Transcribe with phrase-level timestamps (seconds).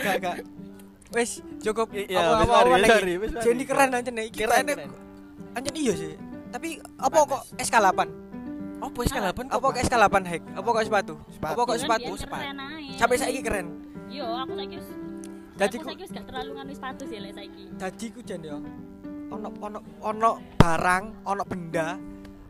[0.00, 0.36] gak gak.
[1.10, 2.90] Wes cukup iya, mari, lagi.
[2.94, 3.44] mari, wis mari.
[3.44, 4.26] Jadi keren aja nih.
[4.30, 4.64] Keren.
[5.58, 6.14] Anjen iya sih.
[6.50, 8.00] Tapi apa kok SK8?
[8.80, 10.42] Apa SK8 Apa kok SK8 hack?
[10.54, 11.14] Apa kok sepatu?
[11.30, 11.52] Sepatu.
[11.52, 12.12] Apa kok sepatu?
[12.16, 12.94] keren ae.
[12.94, 13.66] Sampai saiki keren.
[14.10, 14.88] Yo, aku saiki wis
[15.58, 17.64] Dadi aku ku- saiki wis gak terlalu nganu sepatu sih lek saiki.
[17.76, 18.58] Dadi ku jan yo.
[19.30, 21.94] Ono ono ono barang, ono benda,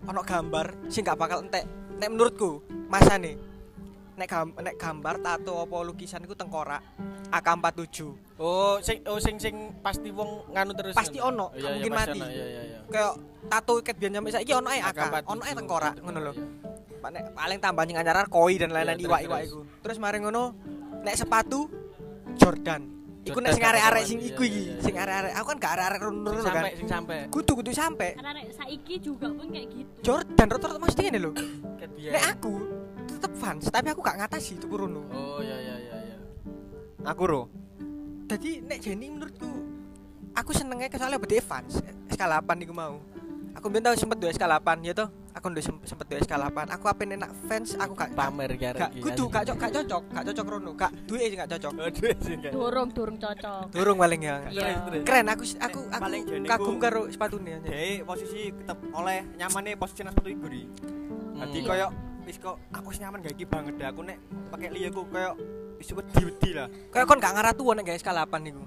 [0.09, 1.64] ono gambar sing gak bakal entek.
[2.01, 3.51] Nek menurutku, masane
[4.21, 6.84] nek gam, nek gambar tato apa lukisan iku tengkorak
[7.30, 7.98] AK47.
[8.41, 10.95] Oh, sing oh sing sing pasti wong nganu terus.
[10.97, 11.51] Pasti ngono.
[11.51, 12.21] ono, Iya, iya, mungkin pasti mati.
[12.21, 12.79] Iya, iya, iya.
[12.88, 13.12] Kayak
[13.47, 15.25] tato ket biyen sampe saiki ono ae AK, AK47.
[15.29, 16.33] ono ae tengkorak ngono lho.
[16.33, 16.45] Iya.
[17.01, 19.61] Pak, nek paling tambah nying anyar koi dan lain-lain Iya, iwak-iwak terus, iku.
[19.80, 20.43] Terus mari ngono
[21.01, 21.61] nek sepatu
[22.37, 22.83] Jordan.
[23.21, 24.80] Iku nek sing arek-arek sing iya, iku iki, iya, iya.
[24.80, 25.33] sing arek-arek.
[25.37, 26.41] Aku kan gak arek-arek Sing rono kan.
[26.43, 27.16] sampai sing sampai.
[27.29, 28.09] Kudu kudu sampe.
[28.16, 29.91] Karena rek saiki juga pun kayak gitu.
[30.01, 31.33] Jordan rata-rata mesti ngene lho.
[31.77, 32.12] Ket biyen.
[32.16, 32.52] Nek aku
[33.07, 35.05] tetep fans, tapi aku gak ngatasi tuku rono.
[35.12, 35.90] Oh, iya iya iya iya.
[37.02, 37.43] Aku ro.
[38.26, 39.48] Jadi nek Jenny menurutku
[40.30, 43.01] aku senengnya ke soalnya bede fans SK8 iku mau.
[43.51, 45.10] Aku biyen tau sempet duwe SK8 ya toh.
[45.30, 46.70] Aku sem- sempet duwe SK8.
[46.70, 50.02] Aku ape enak fans aku gak Pamer ki arek gak kudu gak cocok gak cocok,
[50.07, 50.70] gak cocok rono.
[50.79, 51.73] Gak duwe gak cocok.
[51.74, 52.52] Gak.
[52.54, 53.64] Durung durung cocok.
[53.74, 54.37] Durung paling ya.
[54.46, 55.02] Iya.
[55.02, 57.59] Keren aku aku aku Paling Jenny kagum karo sepatune.
[57.60, 60.62] Jadi posisi tetep oleh nyamannya posisi nang sepatu iku ri.
[61.35, 61.66] Dadi Hmm.
[61.66, 61.87] koyo
[62.30, 64.16] wis kok aku nyaman gak iki banget deh aku nek
[64.54, 65.34] pakai liya ku koyo
[65.82, 66.70] wis wedi-wedi lah.
[66.94, 68.62] Kayak kon gak ngarah tuwa nek SK8 niku.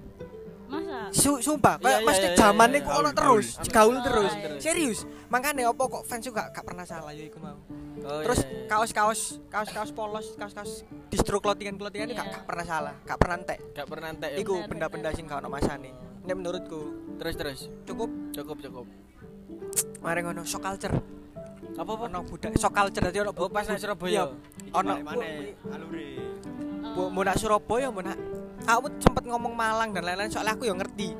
[0.68, 1.06] Masa?
[1.14, 3.00] Su sumpah, Iya, kayak iya, mesti iya, zaman iya, niku iya.
[3.00, 3.94] ono terus, gaul.
[3.94, 4.32] Oh, terus.
[4.34, 4.50] iya.
[4.58, 5.00] Serius.
[5.30, 7.56] Makanya opo kok fans juga gak pernah salah ya iku mau.
[8.04, 8.68] Oh, Terus iya, iya.
[8.68, 12.36] kaos-kaos kaos-kaos polos, kaos-kaos distro clothingan-clothingan ini gak, Iya.
[12.36, 13.60] gak pernah salah, gak pernah entek.
[13.72, 14.38] gak pernah entek ya.
[14.42, 15.92] Iku benda-benda sing gak ono masane.
[16.26, 16.82] Nek menurutku
[17.22, 17.60] Terus terus.
[17.86, 18.86] cukup Cukup cukup.
[20.02, 21.23] mari ngono shock culture.
[21.74, 22.04] Apa apa?
[22.10, 24.24] Ono budaya shock culture dadi ono Oh, pas nang Surabaya.
[24.62, 25.26] Iki Ono mana
[25.74, 26.08] alure.
[26.94, 27.10] Oh.
[27.10, 28.18] mau nak Surabaya mau nak
[28.70, 31.18] aku sempet ngomong Malang dan lain-lain soalnya aku yang ngerti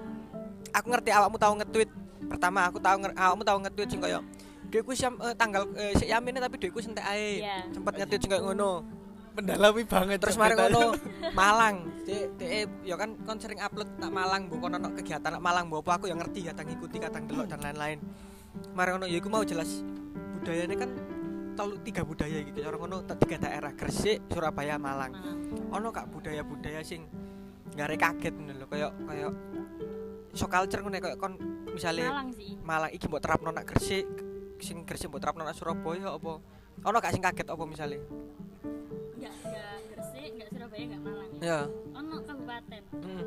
[0.70, 1.90] aku ngerti awakmu tahu nge-tweet
[2.30, 4.22] pertama aku tahu awakmu tahu nge-tweet sing koyo
[4.74, 7.46] Dekku siam eh, tanggal eh, sik yamine tapi dekku sentek ae.
[7.46, 7.62] Iya.
[7.70, 8.82] Sempet nge-tweet sing koyo ngono.
[9.38, 10.18] Mendalami banget.
[10.18, 10.98] Terus mari ngono
[11.38, 11.90] Malang.
[12.10, 15.70] Dek dek ya kan kon sering upload nak Malang bu kon ono kegiatan nak Malang
[15.70, 18.02] bu apa aku yang ngerti kadang ngikuti kadang delok dan lain-lain.
[18.74, 19.86] Mari ngono ya iku mau jelas
[20.44, 20.92] budayanya kan
[21.56, 25.16] telu tiga budaya gitu cara ngono tak tiga daerah Gresik, Surabaya, Malang.
[25.16, 25.36] Nah,
[25.72, 27.08] ono kak budaya-budaya sing
[27.74, 29.32] ngare kaget ngono lho kaya kaya
[30.32, 31.40] so culture ngono kaya kon
[31.72, 32.60] misale Malang sih.
[32.60, 34.04] Malang iki mbok terapno nak Gresik
[34.60, 36.44] sing Gresik mbok terapno nak Surabaya apa
[36.84, 37.98] ono gak sing kaget apa misale
[39.16, 41.30] Enggak enggak Gresik, enggak Surabaya, enggak Malang.
[41.40, 41.60] ya
[41.94, 42.82] Ono kabupaten.
[42.94, 43.24] hmm.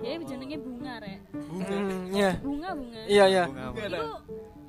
[0.00, 1.18] Dia jenenge bunga rek.
[1.34, 3.00] Hmm, ya Bunga bunga.
[3.04, 4.06] iya iya Itu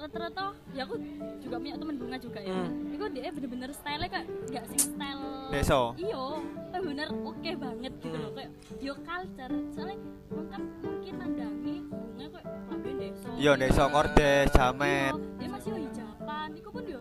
[0.01, 0.95] rata-rata ya aku
[1.37, 2.51] juga punya temen bunga juga ya.
[2.51, 2.89] Hmm.
[2.89, 5.81] Itu dia bener-bener style kayak enggak sing style Deso.
[5.95, 6.25] Iyo,
[6.73, 8.23] bener oke banget gitu Hmm.
[8.23, 9.53] loh kayak yo culture.
[9.71, 9.97] Soalnya
[10.27, 13.29] mungkin mungkin mandangi bunga kayak lambe deso.
[13.35, 15.13] Iya, deso, kordes, jamet.
[15.13, 16.99] Iya, Dia masih hijaban, iku pun yo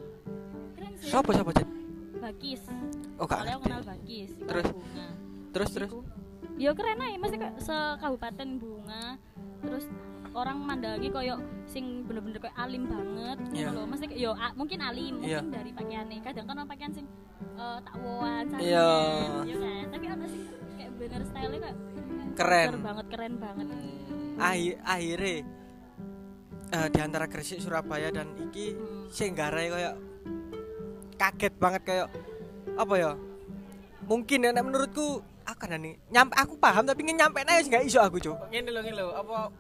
[0.73, 1.09] keren sih.
[1.09, 1.69] siapa siapa Jen
[2.21, 2.63] Bakis.
[3.17, 4.31] oh gak Soalnya aku kenal Bakis.
[4.39, 4.67] Terus?
[4.69, 5.07] bunga.
[5.51, 5.91] terus terus.
[6.55, 9.17] Yo keren aja, masih kayak sekabupaten bunga.
[9.61, 9.85] Terus
[10.31, 13.67] orang mandangi koyo sing bener-bener kayak alim banget Iya.
[13.67, 13.83] ngono lho.
[13.87, 16.19] Masih kayak yo a- mungkin alim, mungkin dari pakaiannya.
[16.21, 17.07] Kadang kan ono pakaian sing
[17.57, 18.91] eh, tak woan, Iya.
[19.43, 19.85] Iya kan?
[19.91, 20.43] Tapi ono sing
[20.73, 21.77] kayak bener style kayak
[22.31, 22.69] Keren.
[22.81, 23.67] banget, keren banget.
[24.41, 25.35] akhir akhirnya
[26.71, 29.11] eh, di antara Gresik Surabaya dan iki Hmm.
[29.11, 29.69] sing garai
[31.19, 32.07] kaget banget kayak
[32.73, 33.13] apa ya
[34.01, 38.17] mungkin ya menurutku akan nih nyampe aku paham tapi ingin nyampe aja nggak iso aku
[38.17, 39.53] cuk Ngene lho ngene lho, apa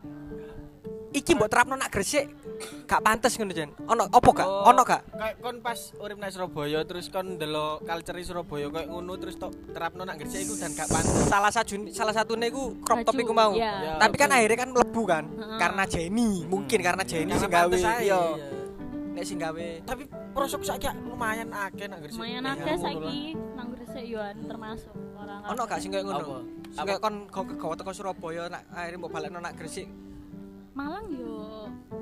[1.10, 2.30] iki mbok terapno nak Gresik
[2.86, 3.70] gak pantes ngono jen.
[3.88, 4.46] Ono opo gak?
[4.46, 4.70] Oh.
[4.70, 5.02] ono gak?
[5.10, 9.52] kayak kon pas urip nang Surabaya terus kon ndelok culture Surabaya kayak ngono terus tok
[9.74, 11.26] terapno nang Gresik iku dan gak pantes.
[11.26, 13.52] salah satu salah satunya iku crop top iku mau.
[13.54, 13.72] iya.
[13.80, 15.24] Ya, tapi kan akhirnya kan mlebu kan
[15.58, 17.74] karena Jenny mungkin karena Jenny sing gawe.
[17.74, 17.94] iya.
[18.02, 18.20] iya.
[19.10, 19.66] nek sing gawe.
[19.82, 22.22] Tapi prosok saiki lumayan akeh nang Gresik.
[22.22, 23.18] Lumayan Iya, akeh saiki
[23.58, 26.46] nang Gresik yoan termasuk orang ono gak sing kayak ngono?
[26.70, 29.90] Sing kayak kon kon kegawa teko Surabaya nak akhirnya mbok balekno nak Gresik
[30.80, 31.36] Malang yo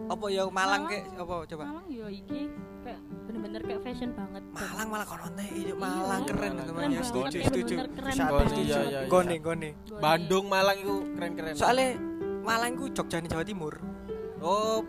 [0.08, 0.82] apa ya Malang Malang.
[0.86, 2.40] kayak apa coba Malang yo iki
[2.80, 4.42] kayak bener-bener kayak fashion banget.
[4.48, 9.00] Malang malah kono teh iya Malang keren teman ya setuju setuju setuju Iya, iya, iya.
[9.06, 10.00] gone gone Gone.
[10.00, 11.52] Bandung, Malang iku keren-keren.
[11.52, 11.98] soalnya
[12.40, 13.75] Malang ku Jogja nih Jawa Timur
[14.38, 14.80] oh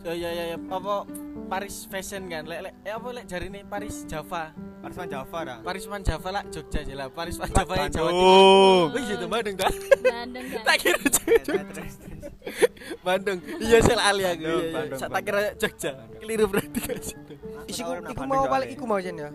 [0.00, 0.58] ya ya ya, ya.
[0.70, 1.04] apa
[1.46, 5.58] Paris Fashion kan lek lek eh, apa lek jarine Paris Java Parisman Java dah.
[5.60, 8.88] Paris Man Java lah Jogja aja lah Paris Man Java ya Jawa Timur Bandung.
[8.96, 9.72] Wih, itu Bandung dah.
[10.00, 10.62] Bandung kan.
[10.64, 11.52] Tak kira Jogja.
[13.04, 13.38] Bandung.
[13.60, 14.40] Iya sel ali aku.
[14.40, 14.96] Iya, iya.
[14.96, 15.90] Tak kira Jogja.
[16.16, 16.96] Keliru berarti kan.
[18.00, 19.30] nak iku mau balik iku mau jen ya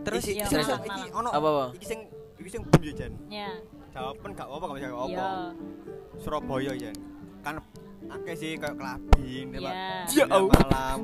[0.00, 1.64] terus Iki Iya, iki ono Apa, apa?
[1.76, 2.00] iki sing
[2.40, 3.12] iki sing bum ya Jan.
[3.28, 3.50] Ya.
[3.90, 5.06] jawaban gak apa-apa gak bisa apa.
[5.10, 5.28] Iya.
[6.22, 6.92] Surabaya ya.
[7.44, 7.54] Kan
[8.08, 9.72] akeh sih kayak kelabing, Iya.
[10.08, 10.56] Ya Allah.
[10.64, 11.00] malam.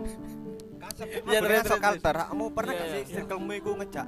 [0.96, 2.16] Iya, ya terus, terus terus, kalter.
[2.16, 3.14] Kamu pernah Iya, gak sih iya.
[3.18, 4.06] circlemu iku ngejak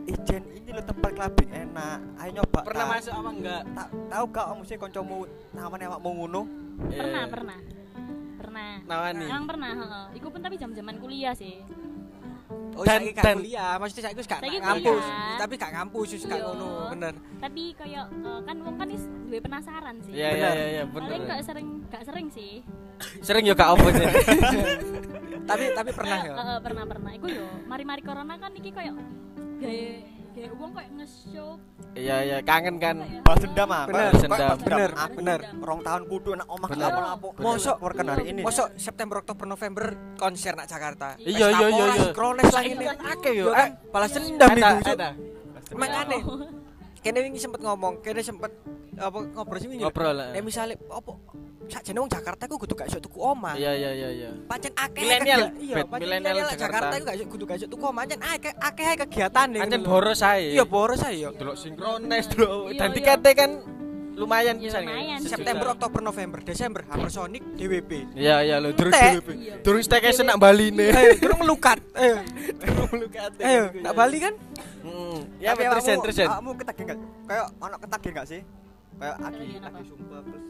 [0.00, 1.98] Ijen ini lo tempat kelabing enak.
[2.18, 2.60] Ayo nyoba.
[2.66, 3.62] Pernah ta." masuk apa enggak?
[3.76, 5.16] Tak tahu gak kamu sih kancamu
[5.52, 6.42] namanya awakmu ngono?
[6.90, 7.58] Pernah, Eh, pernah.
[8.40, 8.70] Pernah.
[8.88, 9.26] Nawani.
[9.28, 10.04] Emang pernah, heeh.
[10.18, 11.60] Iku pun tapi jam-jaman kuliah sih.
[12.80, 15.36] Oh, Dan- saiki gak dan- kuliah, maksudnya wis gak ngampus, kuliah.
[15.36, 16.46] tapi gak ngampus wis gak Iya.
[16.48, 17.14] ngono, bener.
[17.36, 20.12] Tapi kayak eh, kan wong kan is duwe penasaran sih.
[20.12, 20.54] Iya iya Bener.
[20.56, 21.06] iya iya bener.
[21.06, 22.52] Paling gak sering gak sering sih.
[23.26, 24.06] Sering yo gak apa sih.
[25.50, 26.32] Tapi tapi pernah ya.
[26.60, 27.10] Pernah pernah.
[27.12, 28.96] Iku yo mari-mari corona kan iki kayak
[29.58, 29.80] gawe
[30.48, 31.50] kayak nge-show
[31.90, 33.02] Iya iya kangen kan.
[33.26, 33.82] Balas dendam ah.
[33.82, 34.38] Bener, Kayak dendam.
[34.38, 35.40] balas Bener, Aku bener.
[35.58, 36.86] Rong tahun kudu nak omah Bener.
[36.86, 37.30] lapor-lapor.
[37.42, 38.40] Mosok worker hari ini.
[38.46, 39.84] Mosok September, Oktober, November
[40.14, 41.18] konser nak Jakarta.
[41.18, 42.46] Iya, iya, iya, iya.
[42.46, 42.84] Saiki ini.
[42.86, 43.50] kan akeh yo.
[43.50, 45.08] Kan balas dendam ada.
[45.74, 46.16] Makane
[47.00, 48.52] kene wingi sempet ngomong, kene sempet
[48.94, 49.66] apa ngobrol sih.
[49.66, 50.28] Ngobrol lah.
[50.30, 51.12] Nek misale apa
[51.70, 53.54] sakjane wong Jakarta ku kudu gak iso tuku omah.
[53.54, 54.30] Iya iya iya iya.
[54.44, 56.94] Pancen akeh Milenial, iya, pancen milenial Jakarta.
[56.94, 59.60] Iku gak iso kudu gak iso tuku omah, pancen akeh akeh kegiatan nih.
[59.62, 60.52] Ancen boros ae.
[60.52, 61.30] Iya boros ae yo.
[61.32, 62.96] Delok sinkrones delok Iya, dan iya.
[62.96, 63.50] tiketnya kan
[64.12, 64.78] lumayan Iya, bisa.
[64.82, 65.30] Sejuta.
[65.32, 67.90] September, Oktober, November, Desember, Hammer Sonic, DWP.
[68.12, 69.54] Iya iya lho durung- Iya.
[69.64, 71.16] durung staycation nak Bali nih.
[71.16, 71.80] Terus melukat.
[71.96, 72.20] Ayo,
[72.92, 73.30] Melukat.
[73.40, 74.34] ayo, nak Bali kan?
[74.80, 75.24] Hmm.
[75.40, 76.16] Ya terus terus.
[76.20, 76.98] Awakmu ketagih gak?
[77.24, 78.40] Kayak ono ketagih gak sih?
[79.00, 80.44] Kayak aki aki sumpah terus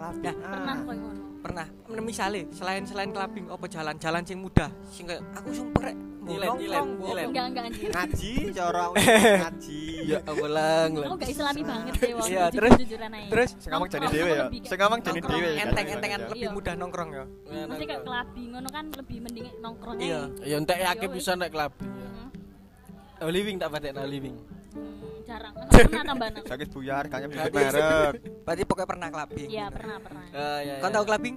[0.00, 0.48] Kelabing ah.
[0.48, 1.22] pernah koyo ngono.
[1.40, 1.66] Pernah.
[2.00, 6.48] Misale selain selain clubbing apa jalan-jalan sing mudah sing kayak aku sumpah rek mau Nyilet,
[6.52, 7.26] nongkrong, nyilet, mau nyilet.
[7.32, 7.88] Enggak enggak anjir.
[7.90, 8.82] Ngaji cara
[9.40, 9.80] ngaji.
[10.04, 10.88] Ya Allah lang.
[11.00, 12.28] Aku gak islami banget sih wong.
[12.28, 13.28] Iya, terus- jujuran aja.
[13.32, 14.44] terus Sing ngomong jadi Nongkrong dhewe ya.
[14.68, 15.50] Sing ngomong jadi nongkrong dhewe.
[15.58, 17.24] enteng-entengan lebih mudah nongkrong ya.
[17.66, 19.96] Mesti kayak kelabing ngono kan lebih mending nongkrong.
[19.96, 20.20] Iya.
[20.44, 22.08] Ya entek Ya akeh bisa nek clubbing ya.
[22.08, 22.28] Hmm,
[23.20, 24.36] Oh living tak patek nah living.
[25.30, 25.52] Jarang.
[25.70, 26.42] Pernah tambah anak.
[26.50, 28.12] Sakit buyar kayaknya bisa merek.
[28.42, 29.48] Berarti pokoknya pernah clubbing.
[29.48, 30.24] Iya, pernah pernah.
[30.34, 30.74] Ah ya.
[30.82, 31.36] Kan tahu clubbing?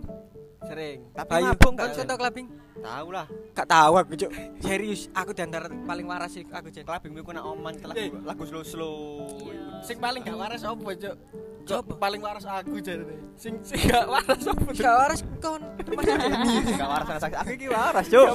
[0.63, 0.99] sering.
[1.11, 2.47] Tapi Ayo, mabuk kan tahu clubbing?
[2.83, 3.25] Tahu lah.
[3.55, 4.31] Gak tahu aku, Cuk.
[4.59, 6.83] Serius, aku di antara paling waras sih aku, Jen.
[6.87, 8.11] Kelabing iku nak oman ke Eh.
[8.11, 8.97] lagu lagu slow slow.
[9.43, 9.83] Iya.
[9.83, 11.15] Sing paling gak waras opo, Cuk?
[11.63, 11.95] Coba.
[11.95, 13.15] paling waras aku jarene.
[13.39, 14.57] Sing sing gak waras Cuk?
[14.75, 15.61] Gak waras kon.
[16.03, 16.31] Jenny.
[16.75, 17.37] Gak waras anak sakit.
[17.39, 18.27] Aku iki waras, Cuk.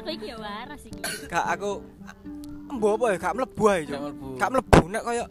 [0.00, 1.00] Aku iki ya waras iki.
[1.28, 1.72] Gak aku
[2.84, 3.88] Embo apa ya, gak mlebu ae, Cuk.
[3.88, 4.26] Gak mlebu.
[4.36, 5.24] Gak mlebu nek koyo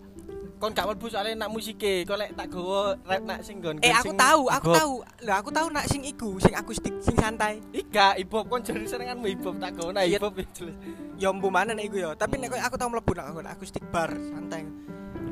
[0.57, 3.77] Kon gak mlebu soalnya nak musike, kok lek tak gowo rap nak sing nggon.
[3.79, 4.93] Eh aku tahu, aku tahu.
[5.21, 7.59] Lah aku tahu nak sing iku, sing akustik, sing santai.
[7.69, 10.17] Ika hip hop kon jare serenganmu hip hop tak gowo nah Iya.
[10.17, 10.75] hip hop ya jelas.
[11.15, 12.09] Ya mbu mana nek iku ya.
[12.15, 14.63] Tapi nek koyo aku tahu mlebu nak nak akustik bar santai.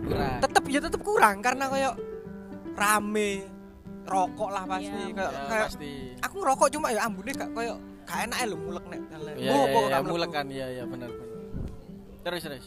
[0.03, 0.37] Kurang.
[0.43, 1.91] Tetep ya tetep kurang karena koyo
[2.73, 3.29] rame
[4.03, 5.15] rokok lah pasti Iya.
[5.15, 5.91] kayak Ya, kayak pasti.
[6.19, 7.73] aku ngerokok cuma ya ambune gak koyo
[8.03, 8.99] gak enak lho mulek nek.
[9.39, 10.11] Iya, Oh, iya, kok iya, gak mlebu.
[10.11, 10.45] mulek kan.
[10.51, 11.30] Iya, iya, benar benar.
[12.21, 12.65] Terus terus.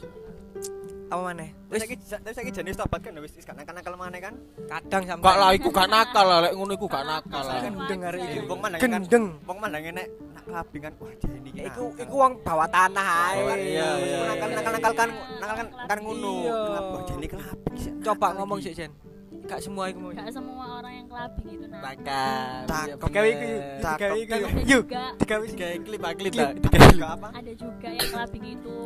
[1.04, 1.52] Apa maneh?
[1.68, 4.34] Wis Wis saiki tapi saiki jenis tobat kan wis wis gak nakal-nakal maneh kan.
[4.66, 7.60] kadang sampai Gak lah iku gak nakal lah, lek ngono iku gak nakal lah.
[7.60, 8.38] gendeng hari iki.
[8.42, 9.24] Wong mandangnya kan Gendeng.
[9.44, 13.06] wong mandangnya nek nak kelabing kan wah dia ini Ya, Iku iku wong bawa tanah
[13.06, 13.36] ae.
[13.38, 14.56] Bawa- iya, iya, nakal iya.
[14.56, 15.08] nakal nakal kan
[15.38, 16.32] nakal kan kan ngono.
[16.40, 16.56] Iya.
[17.04, 17.74] Dia ini kelabing?
[18.00, 18.90] Coba ngomong sih, Jen.
[19.44, 20.10] Gak semua iku mau.
[20.10, 21.80] Gak semua orang yang kelabing itu nah.
[21.84, 22.56] Nakal.
[22.64, 23.80] Tak, iya, Digawe iku, bener.
[23.84, 24.34] digawe iku.
[24.64, 25.44] Juga digawe
[25.78, 26.40] klip ah, klip Klip.
[26.40, 26.52] tak.
[26.64, 27.28] Digawe apa?
[27.34, 28.78] ada juga yang kelabing itu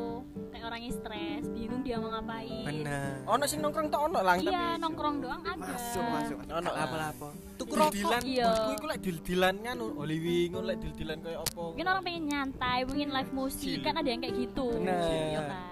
[0.48, 2.64] kayak orangnya stres, bingung dia mau ngapain.
[2.66, 3.10] Bener.
[3.24, 5.62] Ono sing nongkrong tok ono lang Iya, nongkrong doang ada.
[5.62, 6.36] Masuk masuk.
[6.42, 6.56] masuk.
[6.56, 7.28] ono apa-apa.
[7.54, 8.50] Tuku Dil-dilan, Iya.
[8.74, 11.62] iku lek dil-dilan nganu Oliwi ngono lek dil-dilan koyo apa.
[11.70, 14.66] Mungkin orang pengen nyantai, pengen live musik, kan ada yang kayak gitu.
[14.74, 14.98] Bener.
[15.06, 15.62] Iya kan.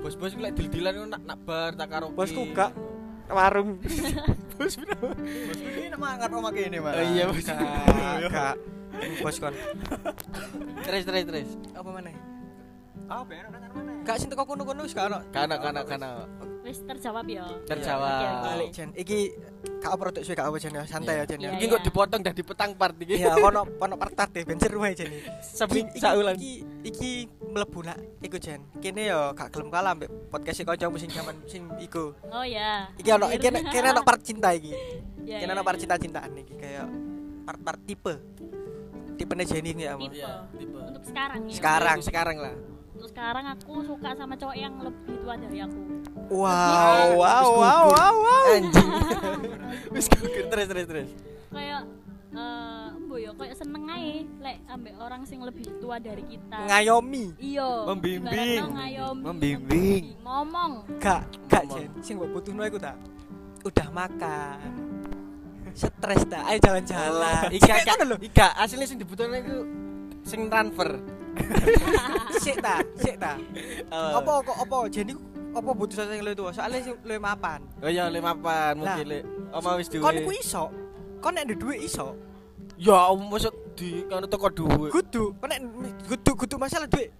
[0.00, 2.16] Bos-bos iku lek dil-dilan nak nak bar tak karaoke.
[2.16, 2.72] Bosku gak
[3.28, 3.80] warung.
[4.58, 5.10] Bos bro.
[5.10, 6.94] Bosku ini nama angkat omah kene, Mas.
[6.94, 7.42] Oh, iya, bos.
[7.42, 8.56] Gak.
[9.18, 9.54] Bos kon.
[10.86, 11.48] Terus terus terus.
[11.74, 12.14] Apa maneh?
[13.04, 13.92] Ah, bener nang mana?
[14.04, 15.18] Gak sing teko kono-kono wis gak ono.
[15.28, 16.08] Kana kana kana.
[16.64, 17.44] Wis terjawab ya.
[17.68, 18.40] Terjawab.
[18.48, 18.88] Balik Jen.
[18.96, 19.18] Iki
[19.84, 20.84] gak apa produk suwe gak apa Jen ya.
[20.88, 21.52] Santai ya Jen ya.
[21.52, 23.20] Iya, Iki kok dipotong dari petang part iki.
[23.20, 25.12] Iya, kono kono partat deh ben seru ae Jen.
[25.76, 26.36] Iki- saulan.
[26.40, 26.52] Iki
[26.88, 27.10] iki
[27.52, 28.64] mlebu nak iku Jen.
[28.80, 32.16] Kene yo gak gelem kalah mbek podcast kancamu sing jaman sing iku.
[32.32, 32.88] Oh ya.
[32.96, 34.72] Iki ono iki ono- kene ono part cinta iki.
[35.24, 35.88] Ya, Kene ya, ono part ya.
[35.88, 36.84] cinta-cintaan iki kayak
[37.48, 38.12] part-part tipe.
[39.16, 39.96] Jenny ya.
[39.96, 40.20] Tipe.
[40.20, 40.76] Iya, tipe.
[40.76, 41.52] Untuk sekarang ya.
[41.56, 41.98] Sekarang.
[42.04, 42.54] sekarang lah.
[43.04, 45.80] Untuk sekarang aku suka sama cowok yang lebih tua dari aku.
[46.32, 48.44] Wow, wow, wow, wow, wow.
[48.48, 48.90] Anjing.
[49.92, 51.10] Wis gugur terus terus terus.
[51.52, 51.84] Kayak
[52.32, 52.88] eh
[53.20, 56.64] yo kayak seneng ae lek ambek orang sing lebih tua dari kita.
[56.64, 57.36] Ngayomi.
[57.36, 57.92] Iya.
[57.92, 58.72] Membimbing.
[58.72, 59.20] ngayomi.
[59.20, 60.04] Membimbing.
[60.24, 60.72] Ngomong.
[60.96, 61.68] Gak, gak.
[62.00, 62.96] Sing mbok butuhno iku ta.
[63.68, 64.64] Udah makan.
[65.76, 66.40] Stres ta.
[66.48, 67.52] Ayo jalan-jalan.
[67.52, 67.84] Ika
[68.16, 69.83] ika aslinya sing dibutuhne iku
[70.24, 70.90] sing transfer.
[72.44, 73.34] Sik ta, sik ta.
[73.54, 75.16] Eh, Apa kok apa ku
[75.54, 76.50] apa butuh sing luwih tuwa?
[76.50, 77.62] Soale sing luwih mapan.
[77.78, 78.98] Oh iya lemapan Lah.
[78.98, 79.22] mungkin lek
[79.54, 80.02] oma wis duwe.
[80.02, 80.64] Kon ku iso.
[81.22, 82.18] Kon nek dhuwit iso.
[82.74, 84.88] Ya maksud di kono toko duwe.
[84.90, 85.60] Kudu, kon nek
[86.10, 87.10] kudu kudu masalah dhuwit.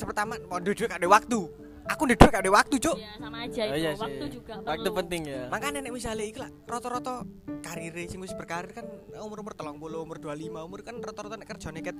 [0.00, 1.40] Pertama, mau dhuwit gak ada waktu.
[1.84, 2.96] Aku ndek dhuwit gak ada waktu, Cuk.
[2.96, 4.00] ya sama aja Oh itu iya sih.
[4.00, 4.98] waktu juga Waktu perlu.
[5.04, 5.42] penting ya.
[5.52, 7.14] Makanya nek misalnya iki lah rata-rata
[7.60, 8.88] karir sing wis berkarir kan
[9.20, 11.96] umur-umur 30, umur 25, umur kan rata-rata nek kerjane ket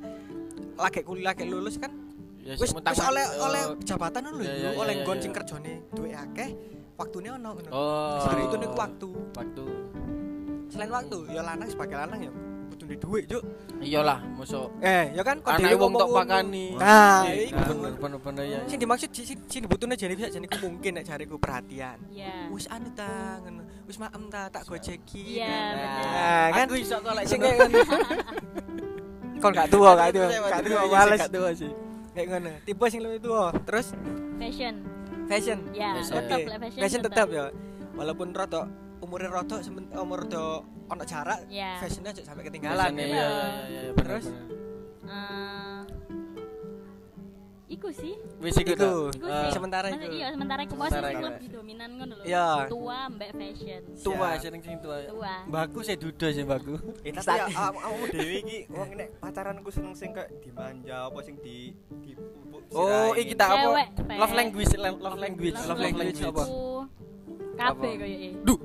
[0.74, 1.92] lagi kuliah lagi lulus kan
[2.44, 3.48] Ya wis wis oleh oh.
[3.48, 5.24] oleh jabatan ngono Iya, iya, lho, oleh iya, nggon iya.
[5.24, 6.48] sing kerjane duwe akeh,
[6.96, 7.70] waktune ono ngono.
[7.72, 8.20] Oh.
[8.20, 9.08] Itu niku waktu.
[9.32, 9.64] Waktu.
[10.68, 12.32] Selain waktu, ya lanang sebagai lanang ya
[12.66, 13.42] butuh duwe duit, Cuk.
[13.78, 16.66] Iyalah, mosok Eh, ya kan anak dhewe wong tok pakani.
[16.74, 17.92] Nah, Iya, nah, bener.
[17.96, 18.60] bener-bener ya.
[18.64, 21.98] Sing dimaksud sing sing dibutuhne jane bisa jane ku mungkin nek jariku perhatian.
[22.08, 23.62] ya Wis anu ta ngono.
[23.84, 25.36] Wis maem ta tak gojeki.
[25.36, 26.04] Iya, bener.
[26.06, 27.40] Nah, kan Aku iso kok lek sing.
[29.38, 31.20] Kon gak tua, gak tua, gak tua, males.
[31.20, 31.72] Gak tua sih.
[32.14, 32.50] Kayak ngono.
[32.64, 33.52] Tipe sing lebih tua.
[33.62, 33.86] Terus
[34.40, 34.74] fashion
[35.24, 35.58] fashion.
[35.72, 36.14] ya Fashion.
[36.20, 37.44] tetap fashion, Fashion tetap ya.
[37.94, 38.66] Walaupun rada
[39.00, 39.28] umurnya
[39.60, 42.90] semen- umur rada ono jarak, ya fashionnya aja sampai ketinggalan.
[42.90, 43.08] Fashion, ya.
[43.08, 43.26] Iya,
[43.66, 44.26] iya, bener, Terus?
[45.04, 45.80] Eh,
[47.66, 48.70] iku sih Wis iku.
[48.70, 48.92] Iku.
[49.10, 50.06] iku sih sementara iku.
[50.08, 51.24] iya sementara iku posisi iku.
[51.26, 52.48] lebih dominan ngono lho Iya.
[52.68, 54.40] tua mbak fashion tua Siap.
[54.40, 54.96] sering sing tua.
[55.04, 56.74] tua Mbakku saya duda sih mbakku.
[57.00, 61.18] Eh tapi ya awak- awakmu dhewe iki wong nek pacaranku seneng sing kayak dimanja apa
[61.20, 63.68] sing di di pupuk Oh, iki tak apa?
[64.14, 66.44] Love language, love language, Love language apa?
[67.54, 68.58] kabeh koyo e Duh,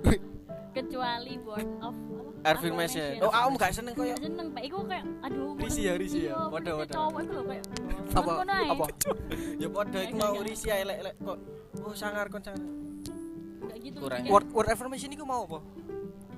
[0.72, 1.96] kecuali word of
[2.40, 3.20] apa affirmation.
[3.20, 6.32] Oh, aku gak seneng koyo Gak seneng pak iku kayak aduh Risi ya, risi ya.
[6.32, 6.96] iya, Waduh, kayak waduh.
[6.96, 7.66] cowok iku lho kayak
[8.20, 8.32] Apa?
[8.48, 8.86] Apa?
[9.62, 11.38] ya padha iku mau risi ae lek lek kok
[11.84, 12.64] oh sangar kon sangar.
[13.60, 14.20] Nggak gitu Kurang.
[14.24, 15.60] kayak Word word affirmation iku mau apa?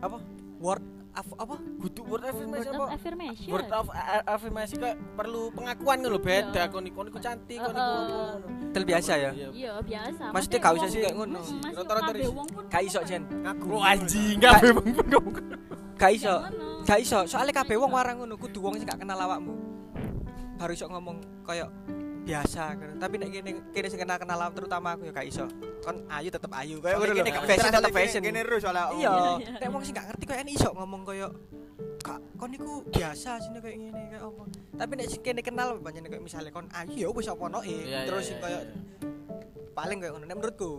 [0.01, 0.17] Apa?
[0.57, 1.55] Word af- apa?
[1.77, 2.87] Kudu word word affirmation of apa?
[2.95, 3.85] affirmation Word of
[4.25, 6.71] affirmation kok perlu pengakuan ngono beda Iya.
[6.71, 8.19] kon iku kon iku cantik kon iku ngono.
[8.71, 9.31] Tel biasa ya.
[9.31, 9.49] Iya.
[9.51, 11.39] iya biasa Maksudnya gak usah sih kayak ngono.
[11.67, 13.23] Rata-rata wong Gak iso Jen.
[13.27, 13.65] ngaku.
[13.69, 15.27] Oh anjing gak ngomong.
[15.99, 16.33] Gak iso.
[16.81, 17.19] Gak iso.
[17.27, 19.53] Soalnya kabeh wong warang ngono kudu wong sing gak kenal awakmu.
[20.55, 21.67] Baru iso ngomong koyo
[22.21, 22.93] biasa gitu.
[23.01, 25.45] Tapi nek kene kene sing kenal kenal terutama aku ya gak iso.
[25.81, 26.77] Kon ayu tetep ayu.
[26.79, 27.23] Kayak ngono lho.
[27.49, 28.21] Fashion tetep fashion.
[28.21, 29.31] Kene terus soalnya Iya, Iya.
[29.57, 31.27] nek wong sing gak ngerti koyo iso ngomong koyo
[32.01, 34.43] Kak, kon niku biasa sini kayak ngene kayak apa.
[34.73, 37.61] Tapi nek sing kene kenal banyak kayak misalnya kon ayu ya wis apa noe.
[37.65, 38.59] Iya, iya, Terus iya, koyo
[39.71, 40.73] paling kayak ngono nek menurutku.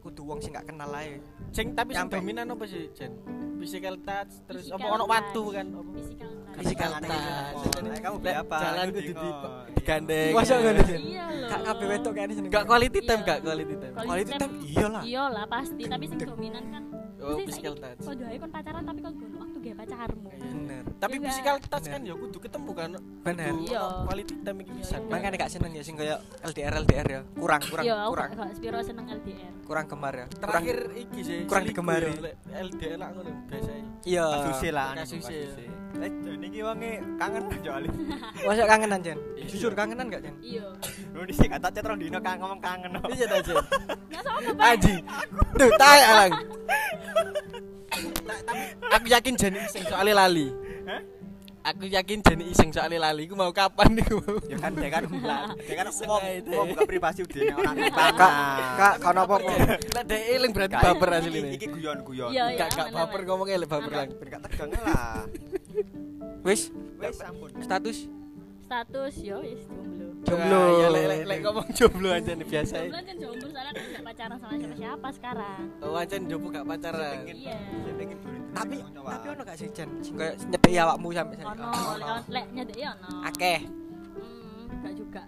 [0.00, 1.18] Kudu wong sing gak kenal ae.
[1.52, 3.12] Sing tapi sing dominan apa sih, Jen?
[3.56, 5.66] Physical touch terus apa ono watu kan?
[5.96, 7.16] Physical Physical Tangan touch.
[7.16, 7.64] iki ngomong.
[7.86, 8.56] Ayo, kamu beli apa?
[8.58, 9.30] Jalan kudu di- di
[9.76, 10.32] digandeng.
[10.32, 12.50] Masa ngono, iya lho Kak kabeh wedok kayaknya seneng.
[12.50, 13.26] Gak quality time, Iya.
[13.26, 13.92] gak quality time.
[13.94, 15.02] Quality time iyalah.
[15.04, 16.84] iyalah pasti tapi sing dominan kan
[17.18, 17.98] Oh, physical touch.
[17.98, 20.28] Padha ae kon pacaran tapi kon gono waktu gawe pacarmu.
[20.30, 20.82] Bener.
[20.94, 22.90] Tapi Iya, physical touch kan ya kudu ketemu kan.
[23.20, 23.52] Bener.
[23.58, 23.82] Iya.
[24.04, 24.94] Quality time iki bisa.
[24.94, 25.08] Iya.
[25.08, 27.20] Makanya gak seneng ya sing kayak LDR LDR ya.
[27.34, 29.52] Kurang kurang Iya, aku kurang gak gak spiro seneng LDR.
[29.64, 30.26] kurang gemar ya.
[30.30, 31.38] Terakhir iki sih.
[31.44, 32.12] kurang digemari.
[32.12, 33.70] ya, LDR lah ngono biasa.
[34.04, 34.24] iya.
[34.30, 34.88] Kasusnya lah.
[35.96, 37.90] Eh, Jon iki wonge kangen soalnya.
[38.46, 39.18] Masa kangenan Jen?
[39.36, 39.46] Iya.
[39.48, 40.34] Jujur kangenan gak Jen?
[40.44, 40.66] Iya.
[41.16, 43.00] Lu di sini kata cetron dino kan ngomong kangen.
[43.08, 43.56] Iya ta, Jen.
[44.72, 44.94] Aji.
[45.56, 46.32] Tuh, tai alang.
[48.96, 50.52] Aku yakin Jen iseng soalnya lali.
[50.84, 51.00] Hah?
[51.66, 53.26] Aku yakin Jen iseng soalnya lali.
[53.26, 54.38] Iku mau kapan niku mau?
[54.46, 55.02] Ya kan dia kan
[55.66, 58.10] dia kan mau mau buka privasi udah orang Kak,
[58.78, 59.34] kak, kau apa
[59.74, 61.48] Lek dhek eling berarti baper asline.
[61.58, 62.30] Iki guyon-guyon.
[62.30, 62.58] Iya, iya.
[62.62, 63.28] Gak gak baper aman.
[63.34, 64.08] ngomong elek baper lang.
[64.14, 65.26] Ben gak tegang lah.
[66.46, 66.70] Wis,
[67.02, 67.50] ampun.
[67.58, 68.06] status
[68.66, 69.62] Status yo wis
[70.22, 70.62] jomblo.
[70.85, 70.85] Jomblo.
[71.46, 72.74] Ngomong jomblo aja nih biasa.
[72.80, 75.60] Jomblo kan jomblo soalnya kan gak pacaran sama siapa-siapa sekarang.
[75.78, 77.16] Oh, ancen jomblo gak pacaran.
[77.24, 77.56] Iya.
[78.50, 79.88] Tapi tapi ono gak sih Jen?
[80.00, 83.08] Sing koyo nyedeki awakmu sampe Ono lek- lek nyedek ya ono.
[83.22, 83.60] Akeh,
[84.16, 85.22] Hmm, gak juga.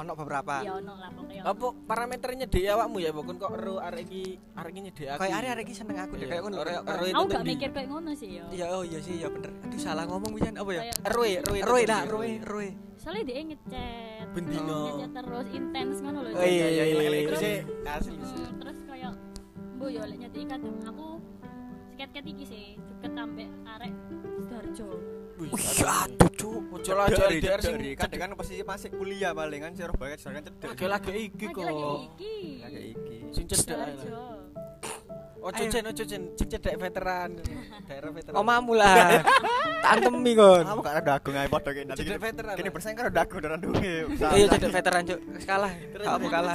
[0.00, 0.54] Ono beberapa.
[0.64, 1.42] Ya ono lah pokoknya.
[1.44, 4.22] Apa parameternya dhek awakmu ya, Bokon kok ero arek iki
[4.56, 5.20] arek iki nyedek aku.
[5.20, 6.30] Kayak hari-hari iki seneng aku deh Iya.
[6.32, 6.56] kayak ngono.
[6.56, 8.44] Ero- ero Aku gak mikir kayak ngono sih yo.
[8.48, 9.50] Iya, oh iya sih, iya bener.
[9.60, 10.82] Aduh salah ngomong Jen, apa ya?
[11.12, 11.60] Roy, Roy.
[11.60, 12.68] Roy lah, Roy, Roy.
[12.96, 14.26] Soalnya dia ngechat.
[14.32, 14.80] Bendino.
[14.88, 16.30] Ngechat terus intens ngono lho.
[16.32, 17.18] Oh, iya, iya, iya, iya.
[17.24, 18.40] Iku sih asli sih.
[18.40, 19.12] Hmm, terus kayak
[19.76, 21.06] bu yo lek nyedeki kadang aku
[21.92, 23.92] sket-sket iki sih deket ambek arek
[24.40, 25.19] Sidoarjo.
[25.40, 26.60] Wih, aduh cuk.
[26.70, 30.52] Ojo lah aja LDR sing kan dia kan posisi masih kuliah paling kan Surabaya sedangkan
[30.52, 30.68] cedek.
[30.84, 31.64] lagi-lagi iki kok.
[31.64, 32.34] Lagi-lagi iki.
[32.60, 33.16] Lagi iki.
[33.32, 33.92] Sing cedek ae.
[35.40, 35.62] Ojo.
[35.64, 37.40] Jen, ojo Jen, cek cedek veteran.
[37.88, 38.36] Daerah veteran.
[38.36, 38.96] Omamu lah.
[39.80, 40.60] Tak antemi kon.
[40.60, 41.96] Kamu gak ada aku ngai padha kene.
[41.96, 42.52] Cedek veteran.
[42.52, 44.04] Kene bersaing kan ada aku dengan duwe.
[44.12, 45.20] Iya cedek veteran cuk.
[45.48, 45.72] Kalah.
[45.72, 46.54] Terus, Kamu kalah.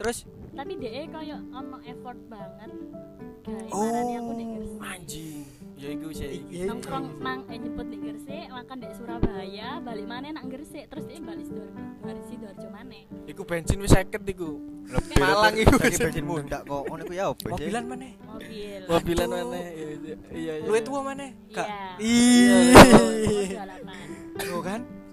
[0.00, 0.18] terus,
[0.54, 2.70] Tapi dia kayak ono effort banget.
[3.68, 4.80] Oh.
[4.80, 5.44] Anjing.
[5.74, 6.40] Ya iku sih.
[6.48, 6.70] Iya.
[6.70, 11.18] Nongkrong mang eh, nyebut nek Gresik, makan di Surabaya, balik mana nak Gresik, terus dia
[11.18, 13.00] balik Sidoarjo, balik Sidoarjo mana?
[13.26, 14.50] Iku bensin wis 50 iku.
[15.18, 16.82] Malang iku bensin mundak kok.
[16.86, 19.58] Ngono iku ya opo, mobilan mana mobil Mobilan mana?
[19.60, 19.86] Iya
[20.34, 20.66] iya iya.
[20.66, 21.66] luwe tua mana Iya.
[22.02, 23.50] ih
[24.50, 24.94] Lo kan Cocok sih.
[24.94, 25.03] Nek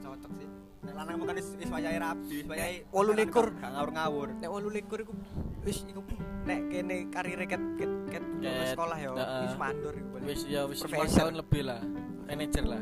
[1.01, 3.50] lanang bukan wis wis wayahe rabi, wis wayahe Wolu likur.
[3.51, 4.27] Gak ngawur-ngawur.
[4.38, 5.13] nek wolu likur iku
[5.62, 6.01] wis iku
[6.41, 8.24] nek kene karire ket ket ket
[8.70, 9.10] sekolah ya
[9.41, 11.17] wis mandor iku Wis ya wis 10 Profesor.
[11.25, 11.81] tahun lebih lah.
[12.25, 12.81] Manajer lah.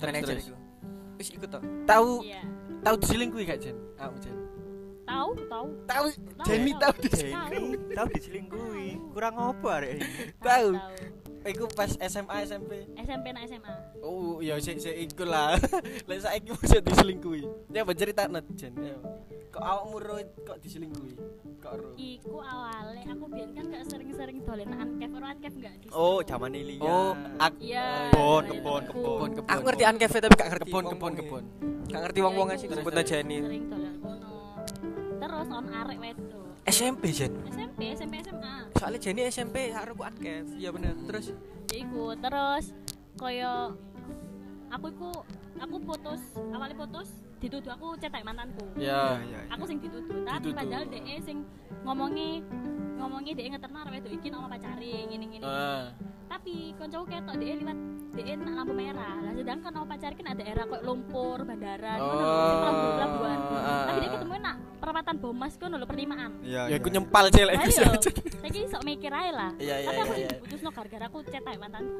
[0.00, 0.56] Manajer iku
[1.14, 2.40] wis ikut to Tahu iya
[2.80, 3.76] tahu diselingkuhi gak Jen?
[3.94, 4.36] Aku Jen.
[5.04, 6.94] tahu tahu Tahu Tahu, Jenny tahu.
[6.98, 7.60] diselingkuhi.
[7.60, 7.92] Tahu.
[7.92, 8.88] Tahu diselingkuhi.
[9.12, 10.00] Kurang opo arek?
[10.40, 10.68] Tahu.
[11.42, 12.84] Iku pas SMA SMP.
[12.96, 15.56] SMP nak SMA Oh, ya sik sik iku lah.
[16.08, 17.42] Lah saiki mesti diselingkuhi.
[17.68, 18.76] Ya apa cerita net Jen?
[18.76, 18.96] Ya.
[19.48, 21.14] Kok awakmu ro kok diselingkuhi?
[21.58, 21.88] Kok ro?
[21.94, 26.52] iku awalnya aku biar kan gak sering-sering dolen ankef orang ankef gak di Oh, zaman
[26.52, 26.80] Ilia.
[26.82, 28.08] Oh, ak Iya.
[28.10, 29.48] Kebon, iya, kebon, kebon kebon.
[29.48, 31.44] aku ngerti ankef tapi gak ngerti kebon kebon kebon.
[31.86, 32.76] gak ngerti wong-wong Iya, sing iku.
[32.78, 33.90] sebutna Jenny sering kono
[35.18, 36.40] terus on arek wedo
[36.70, 41.34] SMP Jen SMP SMP SMA soalnya Jenny SMP aku ankef iya bener terus
[41.68, 42.64] ya iku terus
[43.18, 43.74] koyo
[44.70, 45.10] aku iku
[45.58, 46.22] aku putus
[46.54, 47.08] awalnya putus
[47.42, 49.18] dituduh aku cetak mantanku Ya.
[49.18, 49.40] iya.
[49.50, 50.58] aku sing dituduh tapi Dituduh.
[50.62, 51.42] padahal DE sing
[51.82, 52.44] ngomongi
[53.00, 55.90] ngomongi DE ngeterno arek wedok iki nama pacare ngene-ngene Ah.
[56.30, 57.78] tapi koncoku ketok DE liwat
[58.14, 62.14] DE nak lampu merah lah sedangkan nama pacare kan ada daerah kok lumpur bandara ngono
[62.22, 62.56] lho, sing
[62.94, 64.12] pelabuhan ah, tapi dia ah.
[64.14, 64.56] ketemu nak
[64.90, 66.66] perempatan Bomas kono lho perlimaan Iya.
[66.66, 66.94] Ya aku iya.
[66.98, 67.86] nyempal iku sih.
[68.42, 69.50] saiki sok mikir ae lah.
[69.54, 70.30] Iya, iya, Tapi aku iya, iya.
[70.34, 71.94] diputusno gara-gara aku cetak mantanku.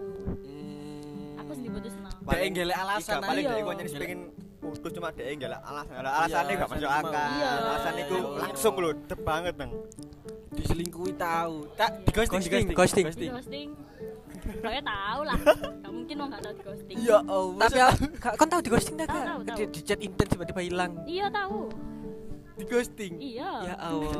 [1.39, 2.09] Aku sing diputusno.
[2.27, 3.55] Paling gelek alasan Iya, paling aja.
[3.55, 4.21] dhek nyari pengen
[4.61, 5.95] putus cuma dhek enggak alasan.
[5.95, 7.29] Ada alasannya Iya, gak masuk akal.
[7.31, 7.51] Iya.
[7.55, 8.39] Alasan itu Iya.
[8.43, 9.71] langsung lho, dep banget, Bang.
[10.51, 11.55] diselingkuhi tahu.
[11.79, 13.69] Tak di ghosting Ghosting, ghosting.
[14.61, 15.39] Kayaknya tahu lah.
[15.79, 16.97] Gak mungkin wong gak tahu di ghosting.
[16.99, 17.63] Ya Allah.
[17.63, 17.79] tapi
[18.35, 21.71] kan tahu di ghosting Tahu, kak di chat intens tiba-tiba hilang Iya tahu.
[22.61, 23.13] Di ghosting.
[23.17, 23.51] Iya.
[23.65, 24.13] ya Allah